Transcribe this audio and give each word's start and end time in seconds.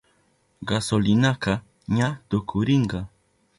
Gasolinaka 0.67 1.51
ñalla 1.95 2.09
tukurinka. 2.29 2.99